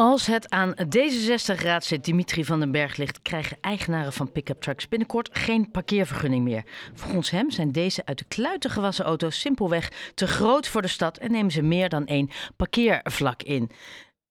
Als 0.00 0.26
het 0.26 0.50
aan 0.50 0.74
D66-raadslid 0.74 2.04
Dimitri 2.04 2.44
van 2.44 2.60
den 2.60 2.72
Berg 2.72 2.96
ligt, 2.96 3.22
krijgen 3.22 3.56
eigenaren 3.60 4.12
van 4.12 4.32
pick-up 4.32 4.60
trucks 4.60 4.88
binnenkort 4.88 5.30
geen 5.32 5.70
parkeervergunning 5.70 6.44
meer. 6.44 6.62
Volgens 6.94 7.30
hem 7.30 7.50
zijn 7.50 7.72
deze 7.72 8.02
uit 8.04 8.18
de 8.18 8.24
kluiten 8.28 8.70
gewassen 8.70 9.04
auto's 9.04 9.40
simpelweg 9.40 10.12
te 10.14 10.26
groot 10.26 10.68
voor 10.68 10.82
de 10.82 10.88
stad 10.88 11.18
en 11.18 11.30
nemen 11.30 11.50
ze 11.50 11.62
meer 11.62 11.88
dan 11.88 12.06
één 12.06 12.28
parkeervlak 12.56 13.42
in. 13.42 13.70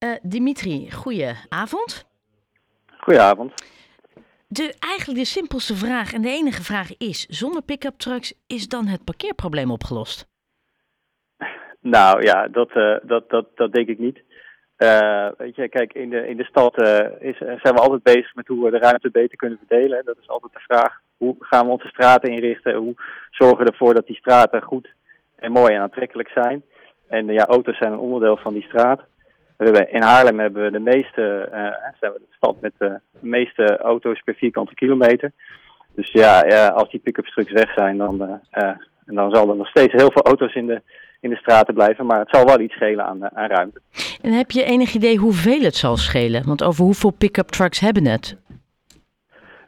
Uh, 0.04 0.10
Dimitri, 0.22 0.90
goedenavond. 0.90 2.06
Goedenavond. 3.00 3.52
De, 4.46 4.74
eigenlijk 4.78 5.18
de 5.18 5.26
simpelste 5.26 5.76
vraag 5.76 6.12
en 6.12 6.22
de 6.22 6.28
enige 6.30 6.62
vraag 6.62 6.96
is: 6.96 7.26
zonder 7.26 7.62
pick-up 7.62 7.98
trucks 7.98 8.34
is 8.46 8.68
dan 8.68 8.86
het 8.86 9.04
parkeerprobleem 9.04 9.70
opgelost? 9.70 10.28
Nou 11.80 12.22
ja, 12.22 12.48
dat, 12.48 12.70
uh, 12.74 12.96
dat, 13.02 13.30
dat, 13.30 13.46
dat 13.54 13.72
denk 13.72 13.88
ik 13.88 13.98
niet. 13.98 14.26
Uh, 14.78 15.28
weet 15.36 15.56
je, 15.56 15.68
kijk, 15.68 15.92
in 15.92 16.10
de, 16.10 16.28
in 16.28 16.36
de 16.36 16.44
stad 16.44 16.82
uh, 16.82 17.28
is, 17.30 17.36
zijn 17.36 17.74
we 17.74 17.80
altijd 17.80 18.02
bezig 18.02 18.34
met 18.34 18.46
hoe 18.46 18.64
we 18.64 18.70
de 18.70 18.78
ruimte 18.78 19.10
beter 19.10 19.36
kunnen 19.36 19.58
verdelen. 19.66 20.04
Dat 20.04 20.16
is 20.20 20.28
altijd 20.28 20.52
de 20.52 20.60
vraag. 20.60 21.00
Hoe 21.16 21.36
gaan 21.40 21.66
we 21.66 21.72
onze 21.72 21.88
straten 21.88 22.30
inrichten? 22.30 22.74
Hoe 22.74 22.94
zorgen 23.30 23.64
we 23.64 23.70
ervoor 23.70 23.94
dat 23.94 24.06
die 24.06 24.16
straten 24.16 24.62
goed 24.62 24.88
en 25.36 25.52
mooi 25.52 25.74
en 25.74 25.80
aantrekkelijk 25.80 26.28
zijn? 26.28 26.62
En 27.08 27.26
ja, 27.26 27.46
auto's 27.46 27.76
zijn 27.78 27.92
een 27.92 27.98
onderdeel 27.98 28.36
van 28.36 28.52
die 28.52 28.62
straat. 28.62 29.00
In 29.88 30.02
Haarlem 30.02 30.38
hebben 30.38 30.64
we 30.64 30.70
de 30.70 30.78
meeste, 30.78 31.48
uh, 31.52 31.90
zijn 32.00 32.12
we 32.12 32.18
de 32.18 32.36
stad 32.36 32.60
met 32.60 32.72
de 32.78 33.00
meeste 33.18 33.76
auto's 33.76 34.22
per 34.22 34.34
vierkante 34.34 34.74
kilometer. 34.74 35.32
Dus 35.94 36.12
ja, 36.12 36.68
als 36.68 36.90
die 36.90 37.00
pick-up 37.00 37.26
trucks 37.26 37.52
weg 37.52 37.72
zijn, 37.72 37.96
dan, 37.96 38.40
dan 39.04 39.34
zal 39.34 39.50
er 39.50 39.56
nog 39.56 39.68
steeds 39.68 39.92
heel 39.92 40.10
veel 40.12 40.22
auto's 40.22 40.54
in 40.54 40.66
de, 40.66 40.82
in 41.20 41.30
de 41.30 41.36
straten 41.36 41.74
blijven. 41.74 42.06
Maar 42.06 42.18
het 42.18 42.30
zal 42.30 42.44
wel 42.44 42.60
iets 42.60 42.74
schelen 42.74 43.04
aan, 43.04 43.36
aan 43.36 43.48
ruimte. 43.48 43.80
En 44.22 44.32
heb 44.32 44.50
je 44.50 44.64
enig 44.64 44.94
idee 44.94 45.16
hoeveel 45.16 45.60
het 45.60 45.76
zal 45.76 45.96
schelen? 45.96 46.46
Want 46.46 46.64
over 46.64 46.84
hoeveel 46.84 47.10
pick-up 47.10 47.48
trucks 47.48 47.80
hebben 47.80 48.06
het? 48.06 48.36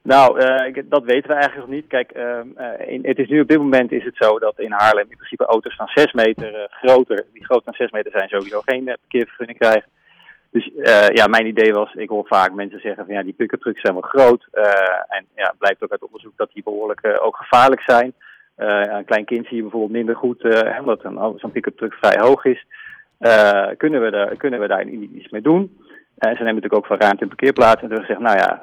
Nou, 0.02 0.40
uh, 0.40 0.82
dat 0.84 1.04
weten 1.04 1.28
we 1.28 1.34
eigenlijk 1.34 1.66
nog 1.66 1.76
niet. 1.76 1.86
Kijk, 1.86 2.16
uh, 2.16 2.92
in, 2.92 3.00
het 3.06 3.18
is 3.18 3.28
nu 3.28 3.40
op 3.40 3.48
dit 3.48 3.58
moment 3.58 3.92
is 3.92 4.04
het 4.04 4.16
zo 4.16 4.38
dat 4.38 4.58
in 4.58 4.72
Haarlem 4.72 5.06
in 5.10 5.16
principe 5.16 5.44
auto's 5.44 5.76
van 5.76 5.88
6 5.94 6.12
meter 6.12 6.54
uh, 6.54 6.60
groter, 6.70 7.26
die 7.32 7.44
groter 7.44 7.64
dan 7.64 7.74
6 7.74 7.90
meter 7.90 8.10
zijn, 8.10 8.28
sowieso 8.28 8.60
geen 8.60 8.84
parkeervergunning 8.84 9.58
krijgen. 9.58 9.88
Dus 10.50 10.70
ja, 11.12 11.26
mijn 11.26 11.46
idee 11.46 11.72
was, 11.72 11.94
ik 11.94 12.08
hoor 12.08 12.26
vaak 12.26 12.52
mensen 12.52 12.80
zeggen 12.80 13.04
van 13.04 13.14
ja, 13.14 13.22
die 13.22 13.32
pick-up 13.32 13.60
trucks 13.60 13.80
zijn 13.80 13.92
wel 13.92 14.02
groot. 14.02 14.46
en 15.08 15.26
ja, 15.34 15.54
blijkt 15.58 15.82
ook 15.82 15.90
uit 15.90 16.04
onderzoek 16.04 16.32
dat 16.36 16.50
die 16.52 16.62
behoorlijk 16.62 17.18
ook 17.22 17.36
gevaarlijk 17.36 17.80
zijn. 17.80 18.14
Een 18.60 19.04
klein 19.04 19.24
kind 19.24 19.46
zie 19.46 19.56
je 19.56 19.62
bijvoorbeeld 19.62 19.92
minder 19.92 20.16
goed, 20.16 20.44
omdat 20.78 21.02
zo'n 21.36 21.52
pick-up 21.52 21.76
truck 21.76 21.94
vrij 21.94 22.16
hoog 22.20 22.44
is. 22.44 22.66
kunnen, 23.76 24.02
we 24.02 24.10
daar, 24.10 24.36
kunnen 24.36 24.60
we 24.60 24.66
daar 24.66 24.84
iets 24.86 25.28
mee 25.28 25.42
doen? 25.42 25.78
En 26.18 26.36
ze 26.36 26.42
nemen 26.42 26.54
natuurlijk 26.54 26.74
ook 26.74 26.86
van 26.86 26.98
ruimte 26.98 27.22
in 27.22 27.28
parkeerplaatsen. 27.28 27.82
En 27.82 27.88
toen 27.88 28.04
gezegd, 28.04 28.20
nou 28.20 28.36
ja, 28.36 28.62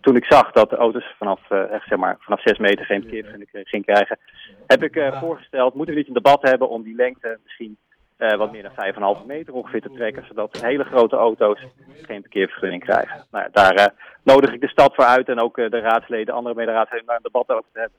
toen 0.00 0.16
ik 0.16 0.24
zag 0.24 0.52
dat 0.52 0.70
de 0.70 0.76
auto's 0.76 1.14
vanaf, 1.18 1.40
uh, 1.50 1.62
zeg 1.70 1.98
maar, 1.98 2.16
vanaf 2.20 2.40
6 2.42 2.58
meter 2.58 2.84
geen 2.84 3.00
parkeervergunning 3.00 3.84
krijgen, 3.84 4.18
heb 4.66 4.82
ik 4.82 5.12
voorgesteld, 5.12 5.74
moeten 5.74 5.94
we 5.94 6.00
niet 6.00 6.08
een 6.08 6.22
debat 6.22 6.42
hebben 6.42 6.68
om 6.68 6.82
die 6.82 6.94
lengte 6.94 7.38
misschien 7.42 7.76
wat 8.16 8.52
meer 8.52 8.62
dan 8.62 9.18
5,5 9.20 9.26
meter 9.26 9.54
ongeveer 9.54 9.82
te 9.82 9.92
trekken, 9.92 10.24
zodat 10.26 10.60
hele 10.60 10.84
grote 10.84 11.16
auto's 11.16 11.66
geen 12.02 12.20
parkeervergunning 12.20 12.84
krijgen. 12.84 13.24
Nou, 13.30 13.48
daar 13.52 13.94
nodig 14.22 14.52
ik 14.52 14.60
de 14.60 14.68
stad 14.68 14.94
voor 14.94 15.04
uit 15.04 15.28
en 15.28 15.40
ook 15.40 15.56
de 15.56 15.80
raadsleden, 15.80 16.34
andere 16.34 16.54
mederaadsleden, 16.54 17.06
daar 17.06 17.16
een 17.16 17.22
debat 17.22 17.48
over 17.48 17.70
te 17.72 17.80
hebben. 17.80 17.98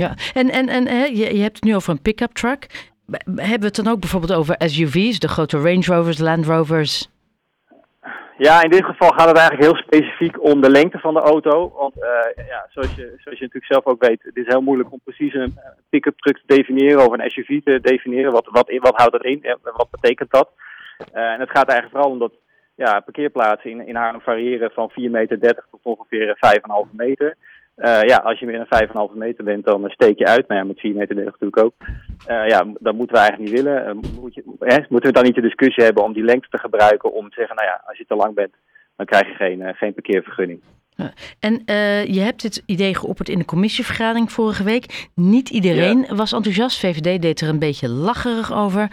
Ja, 0.00 0.14
en, 0.34 0.50
en, 0.50 0.68
en 0.68 0.86
je, 1.16 1.36
je 1.36 1.42
hebt 1.42 1.54
het 1.54 1.64
nu 1.64 1.74
over 1.74 1.90
een 1.90 2.02
pick-up 2.02 2.32
truck. 2.32 2.66
Hebben 3.24 3.60
we 3.60 3.66
het 3.66 3.76
dan 3.76 3.88
ook 3.88 4.00
bijvoorbeeld 4.00 4.32
over 4.32 4.54
SUV's, 4.58 5.18
de 5.18 5.28
grote 5.28 5.56
Range 5.56 5.84
Rovers, 5.86 6.18
Land 6.18 6.46
Rovers? 6.46 7.08
Ja, 8.38 8.62
in 8.62 8.70
dit 8.70 8.84
geval 8.84 9.08
gaat 9.08 9.28
het 9.28 9.36
eigenlijk 9.36 9.66
heel 9.68 9.82
specifiek 9.82 10.44
om 10.44 10.60
de 10.60 10.70
lengte 10.70 10.98
van 10.98 11.14
de 11.14 11.20
auto. 11.20 11.72
Want 11.76 11.96
uh, 11.96 12.46
ja, 12.46 12.66
zoals, 12.68 12.94
je, 12.94 13.14
zoals 13.16 13.38
je 13.38 13.44
natuurlijk 13.44 13.72
zelf 13.72 13.86
ook 13.86 14.06
weet, 14.06 14.22
het 14.22 14.36
is 14.36 14.46
heel 14.46 14.60
moeilijk 14.60 14.92
om 14.92 15.00
precies 15.04 15.34
een 15.34 15.58
pick-up 15.88 16.18
truck 16.18 16.36
te 16.36 16.54
definiëren 16.56 17.06
of 17.06 17.12
een 17.12 17.30
SUV 17.30 17.62
te 17.62 17.78
definiëren. 17.82 18.32
Wat, 18.32 18.46
wat, 18.50 18.78
wat 18.78 18.96
houdt 18.96 19.12
dat 19.12 19.24
in 19.24 19.42
en 19.42 19.58
wat 19.62 19.90
betekent 19.90 20.30
dat? 20.30 20.50
Uh, 21.14 21.32
en 21.32 21.40
het 21.40 21.50
gaat 21.50 21.68
eigenlijk 21.68 21.90
vooral 21.90 22.10
om 22.10 22.18
dat 22.18 22.32
ja, 22.74 23.00
parkeerplaatsen 23.00 23.70
in, 23.70 23.86
in 23.86 23.96
Haarlem 23.96 24.20
variëren 24.20 24.70
van 24.70 24.90
4,30 24.90 25.10
meter 25.10 25.64
tot 25.70 25.80
ongeveer 25.82 26.36
5,5 26.88 26.90
meter. 26.90 27.36
Uh, 27.80 28.02
ja, 28.02 28.16
als 28.16 28.38
je 28.38 28.46
meer 28.46 28.66
dan 28.68 29.08
5,5 29.10 29.16
meter 29.16 29.44
bent, 29.44 29.64
dan 29.64 29.90
steek 29.90 30.18
je 30.18 30.26
uit. 30.26 30.48
Maar 30.48 30.56
ja, 30.56 30.64
met 30.64 30.80
4 30.80 30.94
meter 30.94 31.16
natuurlijk 31.16 31.64
ook. 31.64 31.74
Uh, 32.28 32.46
ja, 32.46 32.66
dat 32.78 32.94
moeten 32.94 33.16
we 33.16 33.20
eigenlijk 33.20 33.38
niet 33.38 33.62
willen. 33.62 33.86
Uh, 33.86 34.20
moet 34.20 34.34
je, 34.34 34.42
hè, 34.58 34.76
moeten 34.88 35.08
we 35.08 35.16
dan 35.16 35.24
niet 35.24 35.34
de 35.34 35.40
discussie 35.40 35.84
hebben 35.84 36.04
om 36.04 36.12
die 36.12 36.24
lengte 36.24 36.48
te 36.50 36.58
gebruiken 36.58 37.12
om 37.12 37.28
te 37.28 37.34
zeggen, 37.34 37.56
nou 37.56 37.68
ja, 37.68 37.82
als 37.86 37.98
je 37.98 38.04
te 38.06 38.14
lang 38.14 38.34
bent, 38.34 38.54
dan 38.96 39.06
krijg 39.06 39.26
je 39.26 39.34
geen, 39.34 39.74
geen 39.74 39.94
parkeervergunning. 39.94 40.60
En 41.38 41.62
je 42.12 42.20
hebt 42.20 42.42
dit 42.42 42.62
idee 42.66 42.94
geopperd 42.94 43.28
in 43.28 43.38
de 43.38 43.44
commissievergadering 43.44 44.32
vorige 44.32 44.64
week. 44.64 45.08
Niet 45.14 45.48
iedereen 45.48 46.04
ja. 46.08 46.14
was 46.14 46.32
enthousiast. 46.32 46.78
VVD 46.78 47.22
deed 47.22 47.40
er 47.40 47.48
een 47.48 47.58
beetje 47.58 47.88
lacherig 47.88 48.52
over. 48.52 48.88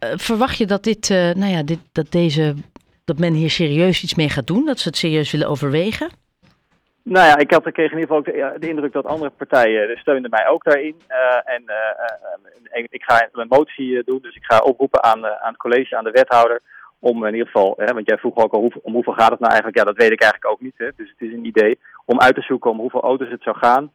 verwacht 0.00 0.58
je 0.58 0.66
dat 0.66 0.84
dit, 0.84 1.08
nou 1.08 1.46
ja, 1.46 1.62
dit, 1.62 1.78
dat 1.92 2.10
deze, 2.10 2.54
dat 3.04 3.18
men 3.18 3.32
hier 3.32 3.50
serieus 3.50 4.02
iets 4.02 4.14
mee 4.14 4.28
gaat 4.28 4.46
doen? 4.46 4.64
Dat 4.64 4.78
ze 4.78 4.88
het 4.88 4.96
serieus 4.96 5.30
willen 5.30 5.48
overwegen? 5.48 6.08
Nou 7.04 7.26
ja, 7.26 7.36
ik 7.36 7.50
had, 7.50 7.72
kreeg 7.72 7.92
in 7.92 7.98
ieder 7.98 8.16
geval 8.16 8.16
ook 8.16 8.60
de, 8.60 8.68
indruk 8.68 8.92
dat 8.92 9.06
andere 9.06 9.30
partijen 9.30 9.98
steunden 9.98 10.30
mij 10.30 10.48
ook 10.48 10.64
daarin. 10.64 10.94
Uh, 11.08 11.54
en 11.54 11.62
uh, 11.66 12.84
ik 12.88 13.02
ga 13.02 13.28
een 13.32 13.46
motie 13.48 14.02
doen, 14.04 14.18
dus 14.22 14.36
ik 14.36 14.44
ga 14.44 14.58
oproepen 14.58 15.02
aan, 15.02 15.26
aan 15.26 15.52
het 15.52 15.56
college, 15.56 15.96
aan 15.96 16.04
de 16.04 16.10
wethouder. 16.10 16.60
Om 16.98 17.24
in 17.24 17.32
ieder 17.32 17.46
geval, 17.46 17.74
hè, 17.76 17.92
want 17.92 18.08
jij 18.08 18.18
vroeg 18.18 18.36
ook 18.36 18.52
al 18.52 18.60
hoe, 18.60 18.72
om 18.82 18.92
hoeveel 18.92 19.12
gaat 19.12 19.30
het 19.30 19.40
nou 19.40 19.52
eigenlijk? 19.52 19.78
Ja, 19.78 19.92
dat 19.92 19.96
weet 19.96 20.12
ik 20.12 20.20
eigenlijk 20.20 20.52
ook 20.52 20.60
niet. 20.60 20.74
Hè. 20.76 20.88
Dus 20.96 21.08
het 21.10 21.28
is 21.28 21.32
een 21.32 21.44
idee 21.44 21.78
om 22.04 22.20
uit 22.20 22.34
te 22.34 22.40
zoeken 22.40 22.70
om 22.70 22.78
hoeveel 22.78 23.02
auto's 23.02 23.30
het 23.30 23.42
zou 23.42 23.56
gaan. 23.56 23.92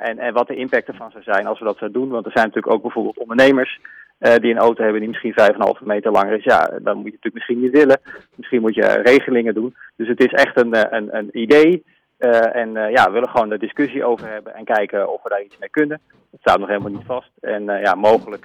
en, 0.00 0.18
en 0.18 0.32
wat 0.32 0.48
de 0.48 0.56
impact 0.56 0.88
ervan 0.88 1.10
zou 1.10 1.22
zijn 1.22 1.46
als 1.46 1.58
we 1.58 1.64
dat 1.64 1.78
zouden 1.78 2.00
doen. 2.00 2.10
Want 2.10 2.26
er 2.26 2.32
zijn 2.32 2.46
natuurlijk 2.46 2.74
ook 2.74 2.82
bijvoorbeeld 2.82 3.18
ondernemers 3.18 3.80
die 4.18 4.50
een 4.50 4.58
auto 4.58 4.82
hebben 4.82 5.00
die 5.00 5.10
misschien 5.10 5.34
5,5 5.80 5.84
meter 5.84 6.10
langer 6.10 6.36
is. 6.36 6.44
Ja, 6.44 6.78
dan 6.82 6.96
moet 6.96 7.04
je 7.04 7.18
natuurlijk 7.18 7.34
misschien 7.34 7.60
niet 7.60 7.76
willen. 7.76 8.00
Misschien 8.36 8.60
moet 8.60 8.74
je 8.74 9.00
regelingen 9.02 9.54
doen. 9.54 9.74
Dus 9.96 10.08
het 10.08 10.20
is 10.20 10.32
echt 10.32 10.60
een, 10.60 10.94
een, 10.96 11.16
een 11.16 11.28
idee. 11.32 11.84
Uh, 12.24 12.56
en 12.56 12.76
uh, 12.76 12.90
ja, 12.90 13.04
we 13.04 13.12
willen 13.12 13.28
gewoon 13.28 13.48
de 13.48 13.58
discussie 13.58 14.04
over 14.04 14.28
hebben 14.28 14.54
en 14.54 14.64
kijken 14.64 15.12
of 15.12 15.22
we 15.22 15.28
daar 15.28 15.42
iets 15.42 15.58
mee 15.58 15.68
kunnen. 15.68 16.00
Het 16.30 16.40
staat 16.40 16.58
nog 16.58 16.68
helemaal 16.68 16.90
niet 16.90 17.06
vast. 17.06 17.30
En 17.40 17.62
uh, 17.62 17.82
ja, 17.82 17.94
mogelijk 17.94 18.44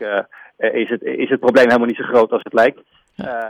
is, 0.57 0.89
het, 0.89 1.01
is 1.01 1.29
het 1.29 1.39
probleem 1.39 1.65
helemaal 1.65 1.87
niet 1.87 1.95
zo 1.95 2.03
groot 2.03 2.31
als 2.31 2.43
het 2.43 2.53
lijkt. 2.53 2.79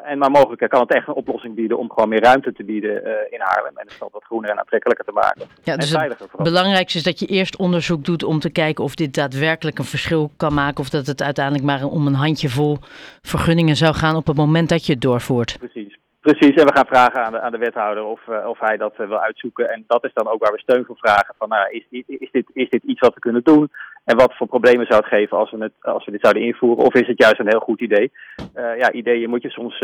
en 0.03 0.18
maar 0.18 0.31
mogelijk 0.31 0.69
kan 0.69 0.81
het 0.81 0.94
echt 0.94 1.07
een 1.07 1.13
oplossing 1.13 1.56
bieden 1.56 1.78
om 1.78 1.91
gewoon 1.91 2.09
meer 2.09 2.23
ruimte 2.23 2.53
te 2.53 2.63
bieden 2.63 3.03
in 3.29 3.39
Haarlem. 3.39 3.78
En 3.78 3.85
het 3.85 3.91
stad 3.91 4.12
wat 4.12 4.23
groener 4.23 4.50
en 4.50 4.59
aantrekkelijker 4.59 5.06
te 5.06 5.12
maken. 5.12 5.45
Ja, 5.63 5.78
dus 5.78 5.94
en 5.94 6.09
het 6.09 6.44
belangrijkste 6.44 6.97
is 6.97 7.03
dat 7.03 7.19
je 7.19 7.25
eerst 7.25 7.57
onderzoek 7.57 8.06
doet 8.06 8.23
om 8.23 8.39
te 8.39 8.50
kijken 8.50 8.84
of 8.84 8.95
dit 8.95 9.13
daadwerkelijk 9.13 9.78
een 9.78 9.85
verschil 9.85 10.31
kan 10.38 10.53
maken. 10.53 10.79
Of 10.79 10.89
dat 10.89 11.06
het 11.06 11.22
uiteindelijk 11.22 11.66
maar 11.66 11.84
om 11.84 12.07
een 12.07 12.13
handjevol 12.13 12.78
vergunningen 13.22 13.75
zou 13.75 13.95
gaan 13.95 14.16
op 14.16 14.28
het 14.28 14.38
moment 14.38 14.69
dat 14.69 14.85
je 14.85 14.94
het 14.94 15.01
doorvoert. 15.01 15.57
Precies. 15.59 15.78
Precies, 16.22 16.56
en 16.56 16.66
we 16.66 16.75
gaan 16.75 16.85
vragen 16.85 17.25
aan 17.25 17.31
de, 17.31 17.40
aan 17.40 17.52
de 17.52 17.57
wethouder 17.57 18.03
of, 18.03 18.28
uh, 18.28 18.47
of 18.47 18.59
hij 18.59 18.78
dat 18.78 18.94
uh, 19.00 19.07
wil 19.07 19.19
uitzoeken. 19.19 19.69
En 19.69 19.84
dat 19.88 20.03
is 20.06 20.13
dan 20.13 20.28
ook 20.28 20.44
waar 20.44 20.52
we 20.52 20.59
steun 20.59 20.85
voor 20.85 20.97
vragen. 20.97 21.35
Van, 21.38 21.50
nou, 21.50 21.69
is, 21.69 21.85
is, 21.90 22.03
is, 22.07 22.31
dit, 22.31 22.46
is 22.53 22.69
dit 22.69 22.84
iets 22.84 23.00
wat 23.00 23.13
we 23.13 23.19
kunnen 23.19 23.44
doen? 23.44 23.72
En 24.04 24.18
wat 24.18 24.36
voor 24.36 24.48
problemen 24.48 24.86
zou 24.86 25.00
het 25.00 25.10
geven 25.10 25.38
als 25.38 25.52
we, 25.52 25.58
het, 25.58 25.74
als 25.82 26.06
we 26.06 26.12
dit 26.12 26.22
zouden 26.22 26.44
invoeren? 26.44 26.86
Of 26.86 26.94
is 26.94 27.08
het 27.08 27.22
juist 27.22 27.40
een 27.40 27.50
heel 27.50 27.60
goed 27.60 27.82
idee? 27.82 28.12
Uh, 28.56 28.78
ja, 28.78 28.92
ideeën 28.92 29.30
moet 29.30 29.42
je 29.42 29.50
soms 29.50 29.80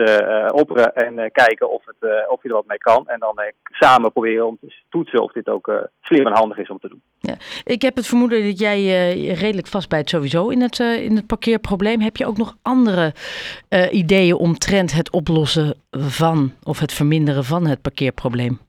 opperen 0.52 0.96
en 0.96 1.32
kijken 1.32 1.72
of, 1.72 1.86
het, 1.86 2.30
of 2.30 2.44
je 2.44 2.50
er 2.50 2.56
wat 2.56 2.68
mee 2.68 2.78
kan. 2.78 3.08
En 3.08 3.20
dan 3.20 3.40
samen 3.64 4.12
proberen 4.12 4.48
om 4.48 4.58
te 4.62 4.76
toetsen 4.90 5.22
of 5.22 5.32
dit 5.32 5.50
ook 5.50 5.90
slim 6.02 6.28
en 6.28 6.34
handig 6.34 6.58
is 6.58 6.70
om 6.70 6.80
te 6.80 6.90
doen. 6.90 7.02
Ja. 7.20 7.36
Ik 7.64 7.82
heb 7.82 7.96
het 7.96 8.08
vermoeden 8.08 8.44
dat 8.44 8.60
jij 8.60 8.82
redelijk 9.34 9.68
vastbijt 9.68 10.10
sowieso 10.10 10.50
in 10.50 10.62
het, 10.62 10.80
in 10.80 11.16
het 11.16 11.28
parkeerprobleem. 11.28 12.02
Heb 12.02 12.18
je 12.18 12.26
ook 12.26 12.38
nog 12.38 12.56
andere 12.62 13.14
ideeën 13.92 14.36
omtrent 14.36 14.94
het 14.94 15.12
oplossen 15.12 15.76
van 15.92 16.52
of 16.64 16.80
het 16.80 16.94
verminderen 16.94 17.44
van 17.44 17.66
het 17.68 17.82
parkeerprobleem? 17.82 18.60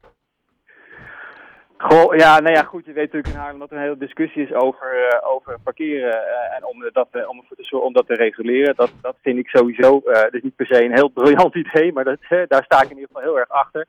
Ja, 2.17 2.40
nou 2.40 2.55
ja, 2.55 2.62
goed. 2.62 2.84
Je 2.84 2.93
weet 2.93 3.12
natuurlijk 3.12 3.34
in 3.34 3.40
Haarlem 3.40 3.58
dat 3.58 3.70
er 3.70 3.76
een 3.76 3.82
hele 3.82 3.99
discussie 3.99 4.43
is 4.43 4.52
over, 4.52 5.08
uh, 5.12 5.28
over 5.31 5.58
parkeren 5.62 6.14
uh, 6.14 6.56
en 6.56 6.64
om 6.64 6.90
dat, 6.93 7.08
uh, 7.12 7.28
om, 7.28 7.43
te, 7.56 7.78
om 7.78 7.93
dat 7.93 8.06
te 8.06 8.14
reguleren. 8.14 8.76
Dat, 8.76 8.90
dat 9.02 9.17
vind 9.23 9.38
ik 9.38 9.49
sowieso, 9.49 10.00
het 10.05 10.34
is 10.34 10.43
niet 10.43 10.56
per 10.56 10.67
se 10.67 10.84
een 10.84 10.94
heel 10.94 11.08
briljant 11.08 11.55
idee, 11.64 11.93
maar 11.93 12.05
dat, 12.05 12.19
daar 12.49 12.64
sta 12.64 12.82
ik 12.82 12.90
in 12.90 12.99
ieder 12.99 13.06
geval 13.06 13.23
heel 13.23 13.38
erg 13.38 13.49
achter. 13.49 13.87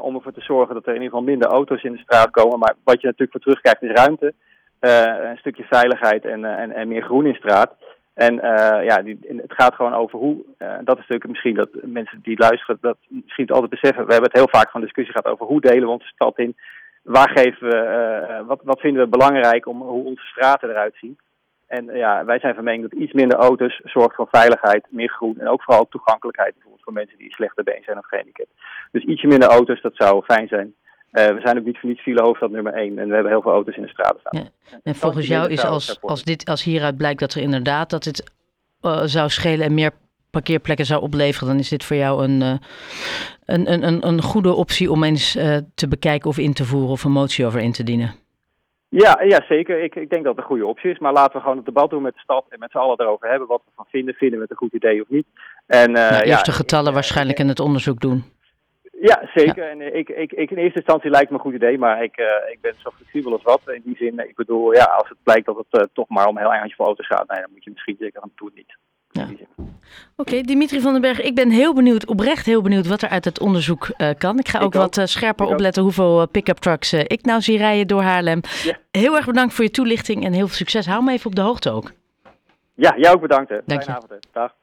om 0.00 0.14
ervoor 0.14 0.32
te 0.32 0.40
zorgen 0.40 0.74
dat 0.74 0.86
er 0.86 0.94
in 0.94 1.02
ieder 1.02 1.10
geval 1.10 1.30
minder 1.32 1.48
auto's 1.48 1.82
in 1.82 1.92
de 1.92 1.98
straat 1.98 2.30
komen. 2.30 2.58
Maar 2.58 2.74
wat 2.84 3.00
je 3.00 3.06
natuurlijk 3.06 3.32
voor 3.32 3.40
terugkrijgt 3.40 3.82
is 3.82 4.04
ruimte, 4.04 4.34
een 5.30 5.38
stukje 5.38 5.64
veiligheid 5.64 6.24
en, 6.24 6.44
en, 6.44 6.72
en 6.72 6.88
meer 6.88 7.02
groen 7.02 7.26
in 7.26 7.34
straat. 7.34 7.72
En 8.14 8.34
ja, 8.84 9.02
het 9.26 9.52
gaat 9.52 9.74
gewoon 9.74 9.94
over 9.94 10.18
hoe, 10.18 10.36
uh, 10.58 10.68
dat 10.68 10.98
is 10.98 11.06
natuurlijk 11.06 11.28
misschien 11.28 11.54
dat 11.54 11.68
mensen 11.82 12.20
die 12.22 12.38
luisteren 12.38 12.78
dat 12.80 12.96
misschien 13.08 13.48
altijd 13.48 13.70
beseffen. 13.70 14.06
We 14.06 14.12
hebben 14.12 14.30
het 14.30 14.40
heel 14.40 14.60
vaak 14.60 14.70
van 14.70 14.80
discussie 14.80 15.14
gehad 15.14 15.32
over 15.32 15.46
hoe 15.46 15.60
delen 15.60 15.82
we 15.82 15.98
onze 15.98 16.06
stad 16.14 16.38
in. 16.38 16.56
Waar 17.02 17.30
geven 17.30 17.68
we, 17.68 17.76
uh, 17.76 18.46
wat, 18.46 18.60
wat 18.64 18.80
vinden 18.80 19.02
we 19.02 19.08
belangrijk 19.08 19.66
om 19.66 19.82
hoe 19.82 20.04
onze 20.04 20.24
straten 20.24 20.70
eruit 20.70 20.94
zien. 21.00 21.18
En 21.66 21.84
ja, 21.94 22.24
wij 22.24 22.38
zijn 22.38 22.54
van 22.54 22.64
mening 22.64 22.90
dat 22.90 23.00
iets 23.00 23.12
minder 23.12 23.38
auto's 23.38 23.80
zorgt 23.84 24.14
voor 24.14 24.28
veiligheid, 24.30 24.86
meer 24.90 25.08
groen 25.08 25.38
en 25.38 25.48
ook 25.48 25.62
vooral 25.62 25.88
toegankelijkheid 25.88 26.52
bijvoorbeeld 26.52 26.84
voor 26.84 26.92
mensen 26.92 27.18
die 27.18 27.32
slechter 27.32 27.64
been 27.64 27.82
zijn 27.84 27.98
of 27.98 28.06
gehandicapt. 28.06 28.50
Dus 28.92 29.04
ietsje 29.04 29.26
minder 29.26 29.48
auto's, 29.48 29.80
dat 29.80 29.96
zou 29.96 30.24
fijn 30.24 30.48
zijn. 30.48 30.74
we 31.10 31.40
zijn 31.42 31.58
ook 31.58 31.64
niet 31.64 31.78
voor 31.78 31.88
niets 31.88 32.02
filehoofdstad 32.02 32.50
nummer 32.50 32.72
1 32.72 32.98
en 32.98 33.08
we 33.08 33.14
hebben 33.14 33.32
heel 33.32 33.42
veel 33.42 33.52
auto's 33.52 33.76
in 33.76 33.82
de 33.82 33.88
straten 33.88 34.20
staan. 34.20 34.42
Ja. 34.42 34.78
En 34.82 34.94
volgens 34.94 35.26
jou 35.26 35.50
is 35.50 35.64
als, 35.64 36.00
als, 36.00 36.24
dit, 36.24 36.48
als 36.48 36.64
hieruit 36.64 36.96
blijkt 36.96 37.20
dat 37.20 37.34
er 37.34 37.42
inderdaad 37.42 37.90
dat 37.90 38.02
dit 38.02 38.32
zou 39.04 39.28
schelen 39.28 39.66
en 39.66 39.74
meer 39.74 39.90
parkeerplekken 40.30 40.86
zou 40.86 41.02
opleveren, 41.02 41.48
dan 41.48 41.58
is 41.58 41.68
dit 41.68 41.84
voor 41.84 41.96
jou 41.96 42.24
een, 42.24 42.40
uh, 42.40 42.54
een, 43.44 43.72
een, 43.72 44.06
een, 44.06 44.22
goede 44.22 44.52
optie 44.52 44.90
om 44.90 45.04
eens 45.04 45.36
uh, 45.36 45.56
te 45.74 45.88
bekijken 45.88 46.30
of 46.30 46.38
in 46.38 46.52
te 46.52 46.64
voeren 46.64 46.90
of 46.90 47.04
een 47.04 47.12
motie 47.12 47.46
over 47.46 47.60
in 47.60 47.72
te 47.72 47.82
dienen. 47.82 48.14
Ja, 48.88 49.20
ja 49.22 49.44
zeker. 49.48 49.82
Ik, 49.82 49.94
ik 49.94 50.10
denk 50.10 50.24
dat 50.24 50.32
het 50.32 50.40
een 50.40 50.50
goede 50.50 50.66
optie 50.66 50.90
is. 50.90 50.98
Maar 50.98 51.12
laten 51.12 51.32
we 51.32 51.40
gewoon 51.40 51.56
het 51.56 51.66
debat 51.66 51.90
doen 51.90 52.02
met 52.02 52.14
de 52.14 52.20
stad 52.20 52.44
en 52.48 52.58
met 52.58 52.70
z'n 52.70 52.78
allen 52.78 53.00
erover 53.00 53.28
hebben 53.28 53.48
wat 53.48 53.62
we 53.64 53.70
van 53.76 53.86
vinden. 53.88 54.14
Vinden 54.14 54.36
we 54.36 54.42
het 54.42 54.50
een 54.50 54.56
goed 54.56 54.72
idee 54.72 55.02
of 55.02 55.08
niet? 55.08 55.26
En, 55.66 55.90
uh, 55.90 56.10
nou, 56.10 56.22
eerst 56.22 56.44
de 56.44 56.52
getallen 56.52 56.92
waarschijnlijk 56.92 57.38
in 57.38 57.48
het 57.48 57.60
onderzoek 57.60 58.00
doen. 58.00 58.24
Ja, 59.00 59.30
zeker. 59.34 59.64
Ja. 59.64 59.70
En 59.70 59.96
ik, 59.96 60.08
ik, 60.08 60.32
ik, 60.32 60.50
in 60.50 60.56
eerste 60.56 60.78
instantie 60.78 61.10
lijkt 61.10 61.30
me 61.30 61.36
een 61.36 61.42
goed 61.42 61.54
idee, 61.54 61.78
maar 61.78 62.02
ik, 62.02 62.18
uh, 62.18 62.26
ik 62.52 62.58
ben 62.60 62.74
zo 62.78 62.90
flexibel 62.90 63.32
als 63.32 63.42
wat. 63.42 63.60
In 63.66 63.82
die 63.84 63.96
zin, 63.96 64.18
ik 64.18 64.36
bedoel, 64.36 64.74
ja, 64.74 64.84
als 64.84 65.08
het 65.08 65.18
blijkt 65.22 65.46
dat 65.46 65.56
het 65.56 65.80
uh, 65.80 65.86
toch 65.92 66.08
maar 66.08 66.26
om 66.26 66.36
een 66.36 66.42
heel 66.42 66.52
eindje 66.52 66.76
voor 66.76 66.86
auto's 66.86 67.06
gaat, 67.06 67.28
nee, 67.28 67.40
dan 67.40 67.50
moet 67.52 67.64
je 67.64 67.70
misschien 67.70 67.96
zeggen, 67.98 68.20
dan 68.20 68.30
doe 68.34 68.46
het 68.46 68.56
niet. 68.56 68.76
Ja. 69.12 69.22
Oké, 69.22 69.70
okay, 70.16 70.42
Dimitri 70.42 70.80
van 70.80 70.92
den 70.92 71.00
Berg, 71.02 71.20
ik 71.20 71.34
ben 71.34 71.50
heel 71.50 71.74
benieuwd, 71.74 72.06
oprecht 72.06 72.46
heel 72.46 72.62
benieuwd 72.62 72.86
wat 72.86 73.02
er 73.02 73.08
uit 73.08 73.24
het 73.24 73.40
onderzoek 73.40 73.88
uh, 73.96 74.08
kan. 74.18 74.38
Ik 74.38 74.48
ga 74.48 74.58
ook, 74.58 74.64
ook. 74.64 74.74
wat 74.74 74.96
uh, 74.96 75.04
scherper 75.04 75.46
ik 75.46 75.52
opletten 75.52 75.82
ook. 75.82 75.88
hoeveel 75.88 76.20
uh, 76.20 76.26
pick-up 76.30 76.58
trucks 76.58 76.92
ik 76.92 77.24
nou 77.24 77.40
zie 77.40 77.58
rijden 77.58 77.86
door 77.86 78.02
Haarlem. 78.02 78.40
Ja. 78.62 78.76
Heel 78.90 79.16
erg 79.16 79.26
bedankt 79.26 79.54
voor 79.54 79.64
je 79.64 79.70
toelichting 79.70 80.24
en 80.24 80.32
heel 80.32 80.46
veel 80.46 80.56
succes. 80.56 80.86
Hou 80.86 81.04
me 81.04 81.12
even 81.12 81.26
op 81.26 81.34
de 81.34 81.40
hoogte 81.40 81.70
ook. 81.70 81.92
Ja, 82.74 82.94
jij 82.96 83.12
ook 83.12 83.20
bedankt. 83.20 83.48
Hè. 83.48 83.58
Dank 83.64 83.82
Fijne 83.82 84.00
avond. 84.02 84.26
Dag. 84.32 84.54